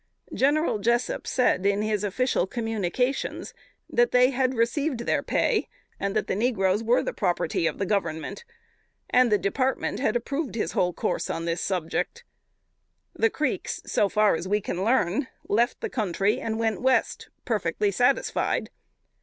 General 0.33 0.79
Jessup 0.79 1.27
said, 1.27 1.63
in 1.63 1.83
his 1.83 2.03
official 2.03 2.47
communications, 2.47 3.53
they 3.87 4.31
had 4.31 4.55
received 4.55 5.01
their 5.01 5.21
pay, 5.21 5.67
and 5.99 6.15
that 6.15 6.25
"the 6.25 6.33
negroes 6.35 6.81
were 6.83 7.03
the 7.03 7.13
property 7.13 7.67
of 7.67 7.77
the 7.77 7.85
Government;" 7.85 8.43
and 9.11 9.31
the 9.31 9.37
Department 9.37 9.99
had 9.99 10.15
approved 10.15 10.55
his 10.55 10.71
whole 10.71 10.91
course 10.91 11.29
on 11.29 11.45
this 11.45 11.61
subject. 11.61 12.23
The 13.13 13.29
Creeks, 13.29 13.79
so 13.85 14.09
far 14.09 14.33
as 14.33 14.47
we 14.47 14.59
can 14.59 14.83
learn, 14.83 15.27
left 15.47 15.81
the 15.81 15.87
country 15.87 16.39
and 16.41 16.57
went 16.57 16.81
West, 16.81 17.29
perfectly 17.45 17.91
satisfied. 17.91 18.71